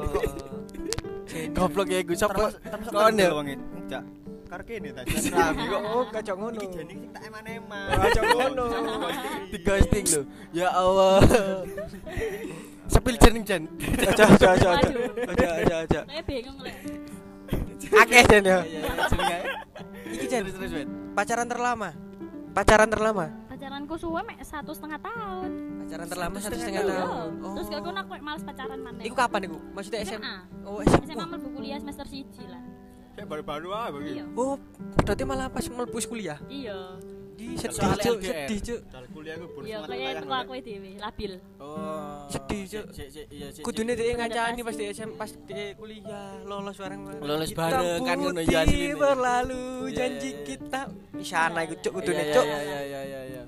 [1.53, 2.51] Goblok ya gue sapa?
[2.57, 3.31] Termasuk Kon ya.
[3.31, 3.65] wong itu.
[3.77, 4.05] Enggak.
[4.51, 5.03] Karo kene ta.
[5.07, 7.87] Rami kok oh kacau ngono Iki jane sing tak eman-eman.
[7.87, 8.65] Kacau ngono.
[9.47, 10.23] Di ghosting lo.
[10.51, 11.23] Ya Allah.
[12.91, 13.63] Sepil jeneng Jen.
[14.03, 14.91] aja aja aja aja
[15.31, 16.75] aja aja aja Kayak bingung lek.
[17.91, 19.43] akeh Jen ya Iya, iya, jeneng ae.
[20.11, 20.89] iki Ben.
[21.15, 21.91] pacaran terlama
[22.51, 23.27] pacaran terlama
[23.71, 25.51] Pacaranku suwe mek satu setengah tahun.
[25.87, 29.05] pacaran terlama Satu satu setengah setengah tahun Terus gak aku mek males pacaran maneh.
[29.07, 29.59] Iku kapan iku?
[29.71, 30.19] Maksudnya SM?
[30.19, 30.35] SMA.
[30.67, 31.27] Oh, SMA SMA.
[31.31, 32.63] mlebu kuliah semester 1 lah.
[33.15, 34.17] Kayak baru-baru ah begini.
[34.19, 34.25] Iya.
[34.35, 34.59] Oh,
[35.07, 36.43] berarti malah pas mlebu kuliah.
[36.51, 36.99] Iya.
[37.41, 38.81] Di sedih, Soalnya Cuk, sedih, Cuk.
[38.85, 40.45] Dari kuliah gue bonus Iya, teko Bang.
[40.45, 41.33] aku dhewe labil.
[41.57, 42.29] Oh.
[42.29, 42.85] Sedih, Cuk.
[43.33, 43.47] Iya.
[43.65, 47.01] Kudune dhek ngancani pas di SM pas di kuliah lolos bareng.
[47.25, 48.93] Lolos bareng kan ngono ya asline.
[48.93, 50.45] berlalu Iya, janji iya, iya.
[50.45, 50.81] kita
[51.17, 52.45] isana iku Cuk kudune, Iya, Cuk.
[52.45, 53.43] Iya iya iya iya iya.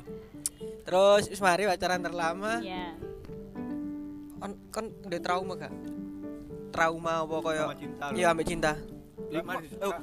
[0.83, 2.65] Terus wis mari pacaran terlama.
[2.65, 2.97] Iya.
[4.41, 5.73] Kon kon udah trauma gak?
[6.73, 8.05] Trauma apa koyo Sama cinta.
[8.17, 8.73] Iya, ambek cinta.
[9.33, 9.95] Oh,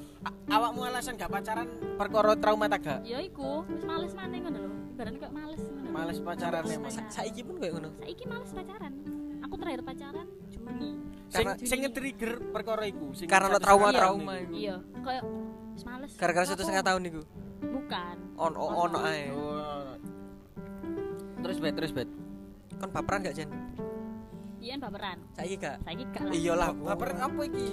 [0.49, 1.69] awakmu alasan gak pacaran
[2.01, 2.99] perkara trauma tak gak?
[3.05, 4.71] Ya iku, wis males maneh ngono lho.
[4.97, 5.89] Ibaratnya kok males ngono.
[5.93, 7.09] Males pacaran pacaran.
[7.13, 7.89] Saiki pun koyo ngono.
[8.01, 8.93] Saiki males pacaran.
[9.45, 10.89] Aku terakhir pacaran Juni.
[11.29, 14.53] Sing Karena- sing nge-trigger perkara iku, sing Karena trauma-trauma iku.
[14.57, 15.23] Iya, kayak
[15.77, 16.11] wis males.
[16.17, 17.21] Gara-gara satu setengah tahun iku.
[17.69, 18.15] Bukan.
[18.39, 19.29] On ono ae.
[19.29, 19.93] Oh.
[21.45, 22.09] Terus bet, terus bet.
[22.81, 23.49] Kon baperan gak, Jen?
[24.59, 25.17] Iya baperan.
[25.35, 25.77] Saiki gak?
[25.87, 26.33] Saiki gak lah.
[26.35, 26.69] Iya lah.
[26.75, 27.69] Baper apa iki?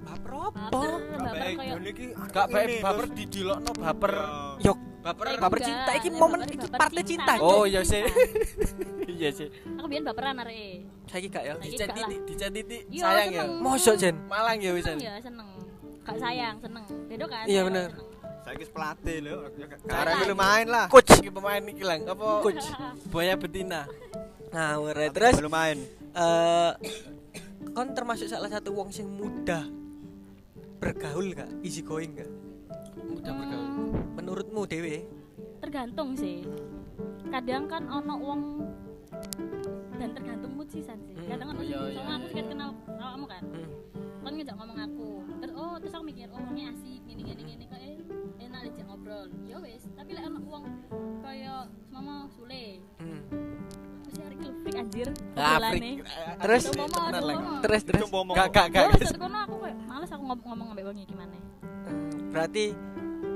[0.00, 0.60] Ya baper apa?
[0.70, 1.46] Baper, baper
[1.86, 4.12] iki Gak baik baper didilokno baper.
[4.60, 5.24] Yok, Baper.
[5.26, 5.38] Baik.
[5.38, 7.32] baper Enggak, cinta iki momen baper- iki baper partai cinta.
[7.38, 8.02] Oh iya sih.
[9.10, 9.48] Iya sih.
[9.76, 10.80] Aku biyen baperan arek.
[11.04, 11.52] Saiki gak ya?
[11.58, 12.82] Dicet titik, dicet titik.
[12.88, 13.42] Iya, Sayang ya.
[13.52, 14.16] Mosok, Jen?
[14.24, 14.96] Malang ya wisan.
[14.96, 15.48] Seneng ya, seneng.
[16.00, 16.84] Gak sayang, seneng.
[17.04, 17.44] Beda kan?
[17.44, 17.90] Iya, bener.
[18.40, 19.36] Saiki pelatih lho.
[20.24, 20.86] Dulu main lah.
[20.88, 21.20] Coach.
[21.20, 22.40] Iki pemain iki lang apa?
[22.40, 22.64] Coach.
[23.12, 23.84] Buaya betina.
[24.50, 25.76] Nah, ora terus Belum main.
[26.10, 26.72] eh
[27.70, 29.62] kon termasuk salah satu wong sing mudah
[30.80, 31.50] bergaul gak?
[31.60, 32.30] Easy going gak?
[32.98, 33.68] Mudah bergaul.
[34.16, 34.96] Menurutmu dewe?
[35.60, 36.40] tergantung sih
[37.28, 38.64] kadang kan ono wong
[39.94, 41.28] dan tergantung mood sih San sih Hmm.
[41.28, 42.48] kadang ono Oh, iya, iya, soalnya aku iya, sih iya.
[42.48, 43.68] kenal awakmu kan Hmm.
[44.24, 47.64] kan ngejak ngomong aku terus oh terus aku mikir oh orangnya asik gini gini gini
[47.68, 48.00] kok eh,
[48.40, 50.64] enak dijak ngobrol ya wes tapi lek ono wong
[51.20, 51.54] kaya
[51.92, 53.20] mama Sule Hmm.
[54.70, 55.58] Anjir Ah.
[56.40, 56.62] Terus?
[57.60, 58.00] Terus terus.
[58.06, 58.34] Ngomong.
[58.34, 59.12] Gak gak Ya gak.
[59.14, 61.36] kono aku kayak males aku ngomong ngomong ambek wong iki gimana
[61.80, 62.64] Hmm, Berarti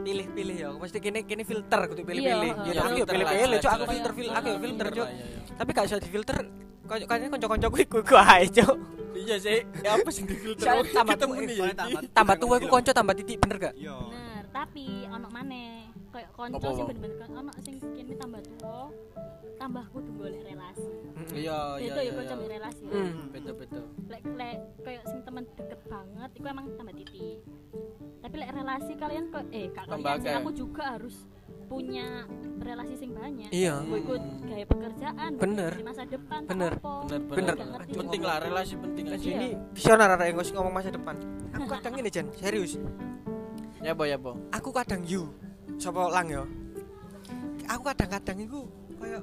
[0.04, 0.68] pilih-pilih ya.
[0.72, 2.50] Mesti kini kini filter kudu pilih-pilih.
[2.54, 3.70] Iya, Ya iya, aku yo filter pilih-pilih, lah, Cuk.
[3.72, 5.08] Aku filter fil aku yo filter, Cuk.
[5.08, 5.38] Iya, iya.
[5.54, 6.37] Tapi gak usah difilter.
[6.84, 8.76] Kok kayaknya kanca-kancaku iku iku ae, Cuk.
[9.14, 9.58] Iya sih.
[9.80, 10.64] Ya apa sih di filter?
[10.64, 11.72] Soalnya tambah tua- ya.
[12.12, 13.74] Tambah- tua iku kanca tambah titik bener gak?
[13.74, 13.96] Iya.
[13.96, 16.90] bener tapi ono maneh kayak konco sing apa?
[16.94, 18.87] bener-bener kan ono sing kene tambah tua
[19.55, 20.87] tambah kudu golek relasi
[21.35, 21.87] Iya, iya.
[21.88, 22.46] itu ya iya, konco iya.
[22.55, 23.14] relasi Hmm.
[23.35, 23.85] Betul betul.
[24.07, 24.57] lek lek
[26.35, 27.38] iku emang tambah titik
[28.20, 31.16] tapi lek relasi kalian kok eh kak kalian sih aku juga harus
[31.64, 32.29] punya
[32.61, 33.81] relasi sing banyak Iya.
[33.81, 35.72] Mbok ikut gaya pekerjaan Bener.
[35.72, 36.72] di masa depan Bener.
[36.77, 36.92] apa.
[37.09, 37.55] bener Bener.
[37.57, 39.16] bener penting lah relasi penting Iya.
[39.16, 41.16] ini visioner engko sing ngomong masa depan
[41.57, 42.77] aku kadang ini Jan serius
[43.81, 45.29] ya apa ya apa aku kadang you
[45.76, 46.42] sapa lang yo
[47.64, 48.60] aku kadang-kadang iku
[48.96, 49.20] koyo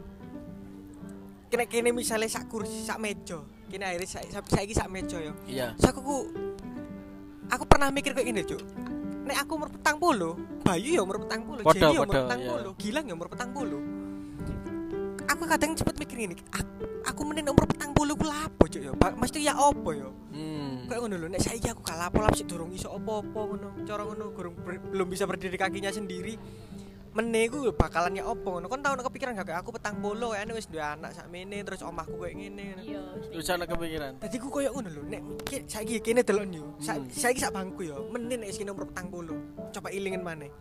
[1.51, 5.33] kene kene misalnya sak kursi sak meja kene akhirnya sa- sa- saiki sak meja yo
[5.47, 5.75] iya.
[5.79, 6.17] So aku ku
[7.51, 8.61] aku pernah mikir kayak gini cuk.
[9.21, 10.33] Nek aku umur petang puluh
[10.65, 12.49] Bayu ya umur petang puluh Jenny ya umur petang iya.
[12.49, 13.81] puluh Gilang ya umur petang puluh
[15.41, 18.93] aku kadang cepet mikir gini aku, aku mending umur petang puluh ku lapo cuk ya
[18.93, 20.85] mesti ya opo yo hmm.
[20.85, 24.05] kayak ngono lho nek saiki aku gak lapo lah sik durung iso apa-apa ngono cara
[24.05, 26.37] ngono ber- belum bisa berdiri kakinya sendiri
[27.17, 30.29] meneh ku bakalan ya opo ngono kon tau nek kepikiran gak kayak aku petang puluh
[30.29, 32.81] kayaknya wis duwe anak sakmene terus omahku kayak ngene ngono.
[32.85, 36.45] iya wis terus ana kepikiran Dadi ku koyo ngono lho, nek ki- saiki kene delok
[36.53, 36.69] yo.
[36.85, 37.09] Hmm.
[37.09, 39.73] saiki sak bangku yo, meneh nek isine umur 40.
[39.73, 40.53] Coba ilingin maneh.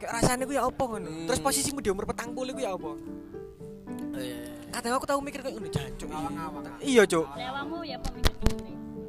[0.00, 1.12] Kayak rasane ku ya apa ngono.
[1.12, 1.26] Hmm.
[1.28, 2.90] Terus posisimu di umur 40 ku ya apa?
[4.20, 6.08] Iya Kadang aku tau mikir kayak ngono, jancuk.
[6.84, 7.26] Iya, Cuk.
[7.34, 8.34] lewamu ya pemikir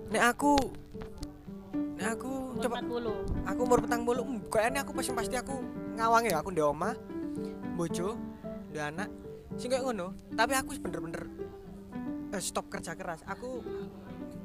[0.10, 0.54] Nek aku
[2.00, 5.56] nek aku umur coba 40 aku umur 40, hmm, kayaknya aku pasti pasti aku
[6.00, 6.96] ngawangi ya, aku ndek omah,
[7.76, 8.16] bojo,
[8.72, 9.10] ndek anak.
[9.60, 11.28] Sing kayak ngono, tapi aku wis bener-bener
[12.32, 13.20] eh, stop kerja keras.
[13.28, 13.60] Aku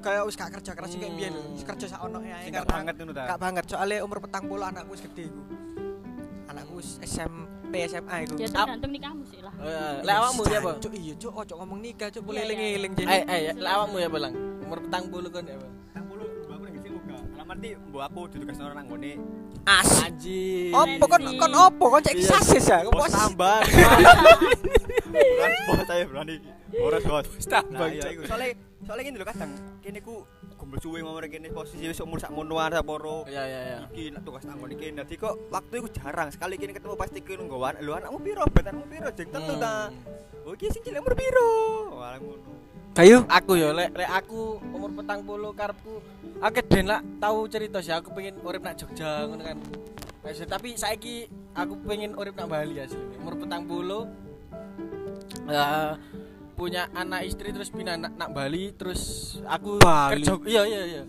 [0.02, 1.32] kayak wis gak kerja keras sing kayak biyen.
[1.54, 3.22] Wis kerja sak ono ae Sing gak banget ngono ta.
[3.30, 5.42] Gak banget soalnya umur petang puluh anakku wis gede iku.
[6.50, 6.98] Anakku wis
[7.76, 8.34] SMP SMA iku.
[8.36, 10.02] ya tergantung nikahmu sih lah Oh, iya.
[10.02, 12.92] lek awakmu ya apa Cuk iya cuk ojo ngomong nikah cuk Iya, boleh iya, eling-eling
[12.92, 13.00] iya.
[13.00, 13.12] jadi.
[13.12, 15.56] eh eh lek awakmu ya belang umur petang puluh kan ya
[16.00, 17.16] puluh mbok aku ning muga.
[17.34, 19.12] Lah mati mbok aku ditugas orang nang ngene.
[19.64, 19.90] As.
[19.98, 22.28] anjir Opo kon kon opo kon cek Iya.
[22.30, 22.78] sasis ya.
[22.86, 23.58] Bos tambah.
[25.14, 26.36] Bukan bos saya berani.
[26.74, 27.26] Ora bos.
[27.44, 28.02] tambah, iya.
[28.24, 28.46] Soale
[28.82, 30.26] soale ngene lho kadang kene ku
[30.80, 33.26] suwe ngomong kene posisi wis umur sak monoan saporo.
[33.28, 35.02] iya iya iya Iki nak tugas ngene kene.
[35.02, 38.84] Dadi kok waktu iku jarang sekali kene ketemu pasti kene nggo lho anakmu piro, betanmu
[38.86, 39.88] piro, jeng tentu ta.
[39.90, 40.46] Hmm.
[40.48, 41.50] Oh iki sing cilik umur piro?
[41.98, 42.54] Wah ngono.
[42.94, 43.26] Kayu.
[43.26, 45.98] aku ya lek lek aku umur petang puluh karepku
[46.38, 49.58] akeh den lah tahu cerita sih aku pengen urip nak Jogja ngono kan
[50.22, 51.26] Wes, tapi saiki
[51.58, 54.06] aku pengen urip nak Bali asli umur petang puluh
[55.50, 55.98] ya
[56.54, 60.22] punya anak istri terus pindah nak, nak Bali terus aku Bali?
[60.22, 61.02] kerja iya iya iya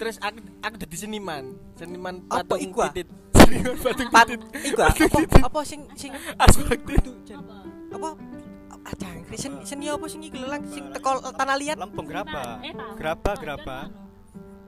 [0.00, 2.88] terus aku aku jadi seniman seniman Apa patung iku, ah?
[2.88, 3.08] titit
[3.40, 6.10] seniman patung Pat titit iku ah, apa apa sing sing
[6.56, 7.44] sing kudu jan.
[7.44, 7.56] apa
[7.92, 8.08] Apa
[8.80, 8.94] ah
[9.36, 12.58] sen sen yo apa sing iki lho lang sing teko tanah liat Lempeng geraba.
[12.96, 13.78] Geraba, geraba.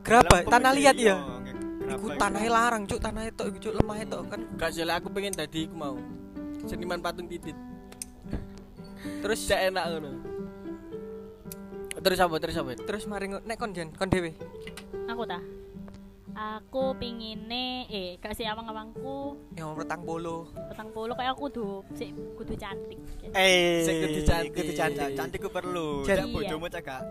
[0.05, 1.97] geraba tanah liat iya, ya.
[1.97, 2.19] Iku iku.
[2.21, 4.41] tanahnya larang cuk tanah itu iku cuk lemah itu kan.
[4.61, 5.97] gak lek aku pengen tadi aku mau
[6.69, 7.57] seniman patung titit
[9.03, 10.11] Terus cek enak ngono
[11.95, 14.35] terus apa terus apa terus mari nek kon jan kon dhewe.
[15.07, 15.39] aku ta
[16.33, 20.41] aku pingine eh gak sih awang-awangku Yang umur petang puluh.
[20.67, 22.99] petang puluh kayak aku kudu sik kudu cantik
[23.31, 24.51] Eh, Sing kudu cantik.
[24.53, 25.09] kudu cantik.
[25.15, 26.03] Cantik ku perlu.
[26.03, 27.03] Jan- Cak bojomu cak gak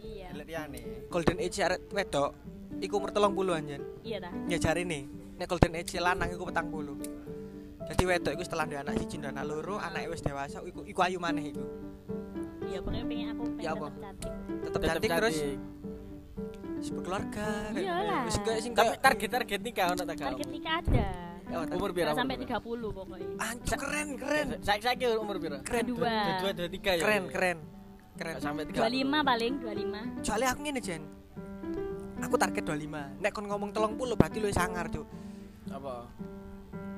[0.00, 1.06] iya liyane.
[1.06, 2.30] Golden age arek wedok
[2.76, 3.82] iku umur 30-an jan.
[4.02, 5.06] iya ta Ya jarine
[5.38, 6.98] nek golden age lanang iku petang puluh.
[7.86, 11.00] Jadi wedok iku setelah duwe anak siji dan anak loro, anake wis dewasa iku iku
[11.06, 11.62] ayu maneh iku.
[12.66, 13.86] iya pokoknya pengen aku pengen Ya apa?
[13.86, 14.32] tetep cantik
[14.66, 15.10] Tetep cantik.
[16.76, 18.22] Terus berkeluarga Iyalah.
[18.26, 21.08] wis kayak sing target target nikah ono tak target nikah ada.
[21.46, 24.46] Oh, umur Nggak sampai umur 30 pokoknya Anjir, keren keren.
[24.66, 25.86] Saya saya umur pira keren.
[25.86, 26.10] Kedua.
[26.42, 26.50] dua.
[26.52, 27.02] Dua tiga ya?
[27.06, 27.58] Keren keren.
[28.18, 28.34] Keren.
[28.42, 31.02] Sampai tiga 25 paling 25 soalnya aku ngene jen.
[32.18, 35.06] Aku target 25 nek kon ngomong 30 berarti lu sangar cuk.
[35.70, 36.10] Apa?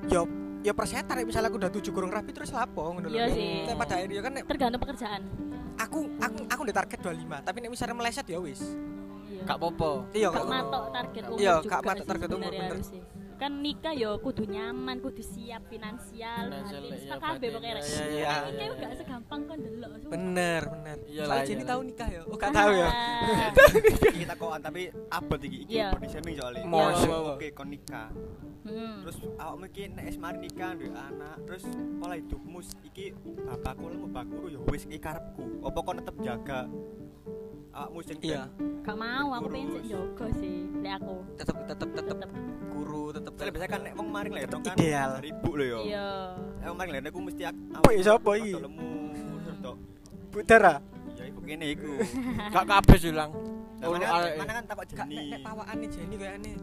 [0.09, 0.25] Yo
[0.59, 3.15] ya persetan misalnya aku udah tujuh kurang rapi terus lapo ngono lho.
[3.15, 3.63] Iya sih.
[3.71, 5.21] Pada akhirnya kan tergantung pekerjaan.
[5.79, 8.61] Aku aku aku udah target 25 tapi nek misalnya meleset ya wis.
[9.29, 9.41] Iya.
[9.45, 12.51] Gak popo iya gak kok matok target umur Iya, juga gak matok sih target umur,
[12.51, 12.77] bener.
[13.39, 17.71] Kan nikah ya kudu nyaman kudu siap finansial Finansial, iya, kabeh Iya,
[18.11, 18.67] iya, Nikah iya.
[18.75, 20.11] gak segampang kan delok sumpah.
[20.11, 21.69] bener bener soalnya Jenny iyalah.
[21.71, 22.89] tahu nikah ya oh gak tahu ya
[24.19, 25.87] kita koan tapi abot iki iki Iya.
[25.95, 26.63] body shaming soalnya.
[26.67, 28.09] Iya, Oke kon nikah.
[28.59, 28.95] Hmm.
[29.01, 31.63] Terus awakmu iki nek wis mari nikah duwe anak, terus
[31.97, 33.05] pola hidupmu iki
[33.47, 35.63] bapakku lan bapakku ya wis iki karepku.
[35.63, 36.67] Apa kon tetep jaga
[37.71, 38.49] awakmu sing iya
[38.81, 42.31] gak mau aku pengen sik jogo sih lek aku tetep tetep tetep tetep
[42.73, 45.11] guru tetep Soalnya biasanya kan nek wong maring lahir kan Ideal.
[45.19, 45.79] ribu lho yo.
[45.83, 46.07] iya
[46.59, 48.51] Nek maring lahir aku mesti Apa ya, siapa iki?
[50.29, 50.73] Budara
[51.11, 51.91] Ya iku kene iku.
[52.49, 53.31] gak kabeh sih lang
[53.79, 54.03] Lah, Ulu
[54.35, 55.17] Mana kan takok jeni.
[55.29, 56.53] nek pawakane Jenny kayaknya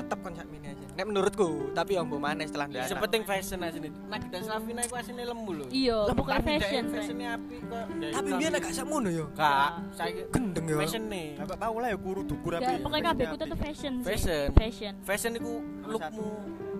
[0.00, 2.90] tetep konsep ini aja nek menurutku tapi yang mbok maneh setelah ndek anak.
[2.92, 3.92] Sepenting fashion aja nih.
[4.08, 5.66] Nagita Slavina iku asline lemu lho.
[5.70, 6.84] Iya, Tapi ndek fashion.
[6.90, 7.84] Fashionnya api kok.
[8.00, 8.40] tapi iklan.
[8.40, 11.28] biar agak sakmono yo Kak, saiki gendeng yo fashion nih.
[11.40, 12.82] Bapak Paula ya guru dukur Gak, api.
[12.82, 14.06] pokoknya kabeh ku tetep fashion sih.
[14.08, 14.46] Fashion.
[14.56, 14.92] Fashion.
[15.04, 15.52] Fashion iku
[15.86, 16.28] lookmu.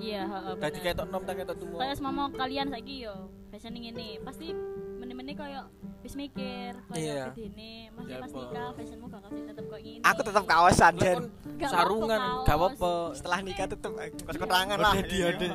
[0.00, 0.54] Iya, heeh.
[0.56, 1.76] Dadi ketok nom tak ketok tumu.
[1.76, 3.14] Kayak semama kalian saiki yo
[3.50, 4.52] fashion ini ini pasti
[5.10, 5.62] meneh-meneh koyo
[6.00, 7.34] wis mikir Iya.
[7.34, 8.38] koyo gedene masih Ya, pas apa?
[8.38, 9.98] nikah fashionmu bakal sih tetep koyo gini.
[10.00, 11.22] aku tetep kaosan kon
[11.58, 12.92] Gak sarungan gak apa-apa.
[13.12, 14.92] setelah nikah tetep Kos ketangan lah.
[15.02, 15.50] dia deh.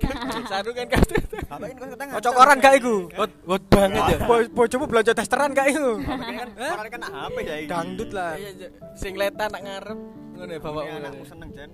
[0.50, 1.20] Sarungan kabeh.
[1.44, 2.12] Bapak ini kos ketangan.
[2.16, 2.96] kocok koran gak iku
[3.44, 4.16] Hot banget ya.
[4.24, 6.48] Bo- bojomu belanja dasteran gak iku ini kan
[6.88, 7.68] kan HP ya ini.
[7.68, 9.98] dangdut lah Iya, sing letan nak ngarep
[10.32, 10.96] ngono ya Ini bapakmu.
[10.96, 11.70] anakmu seneng Jan.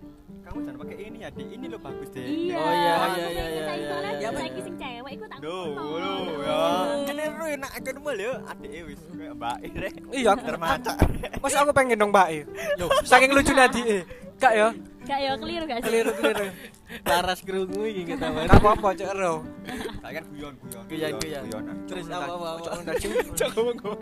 [0.47, 1.43] Kamu jangan pakai ini ya, Di.
[1.59, 2.23] Ini lo bagus deh.
[2.23, 2.55] Iya.
[2.55, 4.31] Oh, iya, aku iya, iya, iya, soalnya iya, iya.
[4.39, 6.11] saiki sing cewek iku tak Duh, ngono.
[6.23, 6.63] lu ya.
[7.03, 8.33] Kan eru enak aja dulu ya.
[8.47, 9.89] Adik wis kayak Mbak Ire.
[10.15, 10.93] iya aku Termaca.
[11.43, 12.29] Mas aku pengen dong mbak
[12.79, 14.03] Yo, saking lucu nanti eh.
[14.39, 14.69] Kak yo,
[15.07, 15.87] Gak yo keliru gak sih?
[15.89, 16.47] keliru keliru.
[17.09, 19.35] Laras krungu iki kita Gak apa-apa cok ero.
[20.05, 20.85] Kalian guyon-guyon.
[20.87, 21.43] Guyon, guyon.
[21.51, 21.77] guyonan.
[21.91, 22.61] Terus apa apa apa.
[22.63, 23.13] Cok ndajing.
[23.35, 23.99] Cok ngomong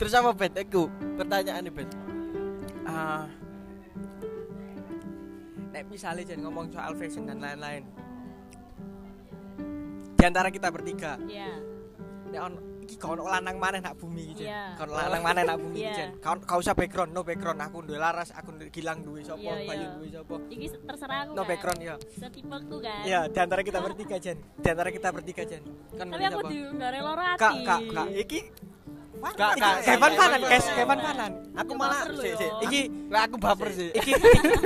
[0.00, 0.52] Terus apa bet?
[0.56, 0.88] Aku
[1.20, 1.88] pertanyaan nih bet.
[2.88, 3.28] Ah.
[5.70, 7.82] Nek misalnya jangan ngomong soal fashion dan lain-lain.
[10.14, 11.48] Di antara kita bertiga, Iya.
[12.28, 14.44] nek on iki kau ono lanang maneh nak bumi iki.
[14.44, 14.74] Iya.
[14.74, 15.92] Kau lanang maneh nak bumi Iya.
[15.94, 16.04] iki.
[16.20, 17.62] Kau kau usah background, no background.
[17.62, 19.52] Aku duwe laras, aku duwe gilang duwe Iya, iya.
[19.64, 20.36] Bayu duwe sapa.
[20.50, 21.32] Iki terserah aku.
[21.32, 21.48] No kan.
[21.54, 21.94] background ya.
[22.12, 23.00] Setipeku kan.
[23.06, 24.36] Iya, di antara kita bertiga, Jen.
[24.58, 25.62] Di antara kita bertiga, Jen.
[25.96, 27.64] Kan Tapi aku di gak rela ora Kak, hati.
[27.64, 28.06] kak, kak.
[28.12, 28.40] Iki
[29.20, 30.84] Kak, kak, Fanan, kak, guys, kak.
[30.84, 31.32] Fanan.
[31.52, 32.48] aku malah lho sik ya.
[32.64, 32.80] Iki
[33.12, 33.88] Lah aku baper sih.
[33.92, 34.12] iki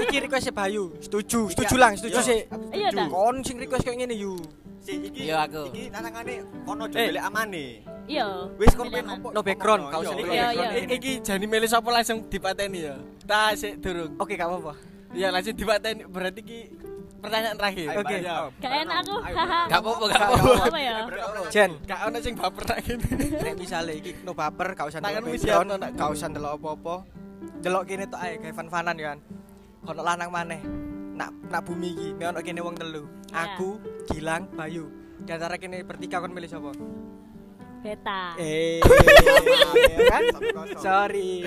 [0.01, 0.95] iki, request Bayu.
[1.03, 2.23] Setuju, setuju lang, setuju Iya.
[2.23, 2.41] sih.
[2.71, 3.07] Iya dah.
[3.09, 4.39] Kon sing request kayak ngene yu.
[4.79, 5.27] Sik iki.
[5.27, 5.75] Iya, aku.
[5.75, 6.91] Iki lanangane kono Eh.
[6.93, 7.67] jebele amane.
[8.07, 8.27] Iya.
[8.55, 8.87] Wis kon?
[9.33, 10.31] No background, kau iya, sendiri.
[10.31, 10.69] Iya, iya.
[10.87, 12.95] Iki jani milih sapa langsung dipateni ya.
[13.27, 14.15] Ta sik durung.
[14.21, 14.79] Oke, gak apa-apa.
[15.11, 16.59] Iya langsung dipateni berarti ki
[17.25, 17.89] pertanyaan terakhir.
[17.97, 18.17] Oke.
[18.21, 19.17] Mbak, Gak enak aku.
[19.25, 20.53] Gak apa-apa, gak apa-apa.
[20.69, 20.97] Apa ya?
[21.49, 23.07] Jen, Gak ono sing baper tak gini.
[23.41, 26.95] nek misale iki no baper, gak usah ndelok background, gak usah ndelok apa-apa.
[27.65, 29.19] Delok kene tok ae kayak fan-fanan ya kan.
[29.85, 30.61] Kono lanang maneh.
[31.15, 33.03] Nak nak bumi iki, nek ono kene wong telu.
[33.33, 33.57] Iya.
[33.57, 34.85] Aku, Gilang, Bayu.
[35.25, 36.75] Di antara kene bertiga kon milih sapa?
[37.85, 38.33] Beta.
[38.41, 38.81] Eh,
[39.93, 40.23] ya kan?
[40.81, 41.45] Sorry.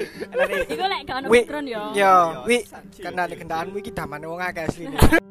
[0.70, 1.84] Iku lek gak ono background yo.
[1.98, 2.62] Yo, wi,
[2.94, 4.94] di kendaraanmu iki damane wong akeh asline.